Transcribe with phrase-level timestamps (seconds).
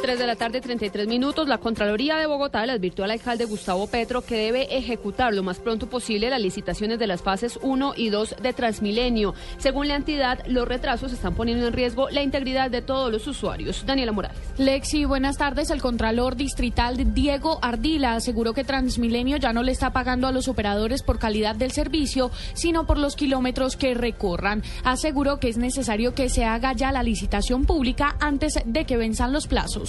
[0.00, 1.48] 3 de la tarde, 33 minutos.
[1.48, 5.58] La Contraloría de Bogotá le advirtió al alcalde Gustavo Petro que debe ejecutar lo más
[5.58, 9.34] pronto posible las licitaciones de las fases 1 y 2 de Transmilenio.
[9.58, 13.84] Según la entidad, los retrasos están poniendo en riesgo la integridad de todos los usuarios.
[13.86, 14.38] Daniela Morales.
[14.56, 15.70] Lexi, buenas tardes.
[15.70, 20.48] El Contralor Distrital Diego Ardila aseguró que Transmilenio ya no le está pagando a los
[20.48, 24.62] operadores por calidad del servicio, sino por los kilómetros que recorran.
[24.84, 29.32] Aseguró que es necesario que se haga ya la licitación pública antes de que venzan
[29.32, 29.87] los plazos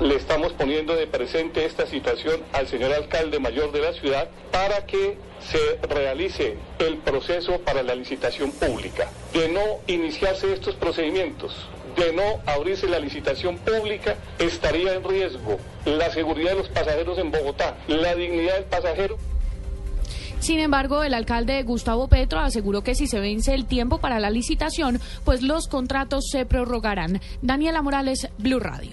[0.00, 4.86] le estamos poniendo de presente esta situación al señor alcalde mayor de la ciudad para
[4.86, 9.10] que se realice el proceso para la licitación pública.
[9.32, 11.54] De no iniciarse estos procedimientos,
[11.96, 17.30] de no abrirse la licitación pública, estaría en riesgo la seguridad de los pasajeros en
[17.30, 19.18] Bogotá, la dignidad del pasajero.
[20.38, 24.30] Sin embargo, el alcalde Gustavo Petro aseguró que si se vence el tiempo para la
[24.30, 27.20] licitación, pues los contratos se prorrogarán.
[27.42, 28.90] Daniela Morales, Blue Radio.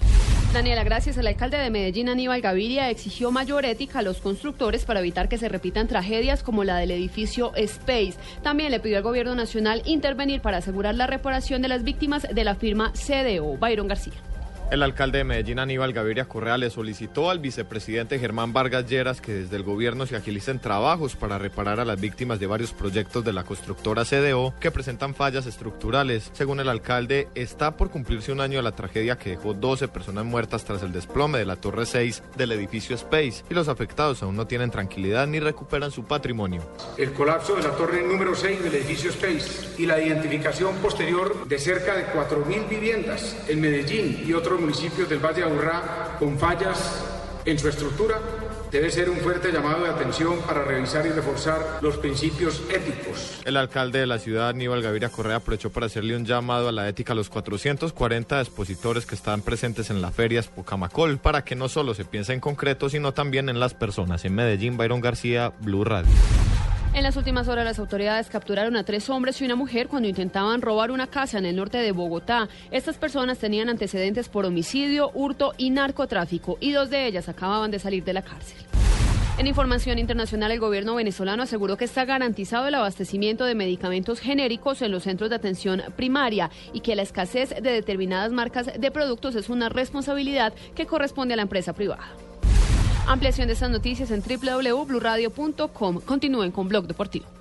[0.52, 1.18] Daniela, gracias.
[1.18, 5.36] El alcalde de Medellín, Aníbal Gaviria, exigió mayor ética a los constructores para evitar que
[5.36, 8.14] se repitan tragedias como la del edificio Space.
[8.42, 12.44] También le pidió al gobierno nacional intervenir para asegurar la reparación de las víctimas de
[12.44, 13.58] la firma CDO.
[13.58, 14.14] Byron García.
[14.70, 19.32] El alcalde de Medellín, Aníbal Gaviria Correa, le solicitó al vicepresidente Germán Vargas Lleras que
[19.32, 23.32] desde el gobierno se agilicen trabajos para reparar a las víctimas de varios proyectos de
[23.32, 26.30] la constructora CDO que presentan fallas estructurales.
[26.34, 30.26] Según el alcalde, está por cumplirse un año de la tragedia que dejó 12 personas
[30.26, 34.36] muertas tras el desplome de la Torre 6 del edificio Space y los afectados aún
[34.36, 36.60] no tienen tranquilidad ni recuperan su patrimonio.
[36.98, 41.58] El colapso de la torre número 6 del edificio Space y la identificación posterior de
[41.58, 47.04] cerca de 4.000 viviendas en Medellín y otros municipios del Valle de Aburrá con fallas
[47.44, 48.20] en su estructura
[48.70, 53.40] debe ser un fuerte llamado de atención para revisar y reforzar los principios éticos.
[53.44, 56.88] El alcalde de la ciudad, Aníbal Gaviria Correa, aprovechó para hacerle un llamado a la
[56.88, 61.68] ética a los 440 expositores que están presentes en la feria Spocamacol para que no
[61.68, 64.24] solo se piense en concreto, sino también en las personas.
[64.24, 66.12] En Medellín, Byron García, Blue Radio.
[66.98, 70.60] En las últimas horas las autoridades capturaron a tres hombres y una mujer cuando intentaban
[70.60, 72.48] robar una casa en el norte de Bogotá.
[72.72, 77.78] Estas personas tenían antecedentes por homicidio, hurto y narcotráfico y dos de ellas acababan de
[77.78, 78.58] salir de la cárcel.
[79.38, 84.82] En información internacional, el gobierno venezolano aseguró que está garantizado el abastecimiento de medicamentos genéricos
[84.82, 89.36] en los centros de atención primaria y que la escasez de determinadas marcas de productos
[89.36, 92.08] es una responsabilidad que corresponde a la empresa privada.
[93.08, 96.00] Ampliación de estas noticias en www.bluradio.com.
[96.02, 97.37] Continúen con Blog Deportivo.